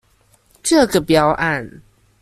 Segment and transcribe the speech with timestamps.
[0.63, 1.83] 這個標案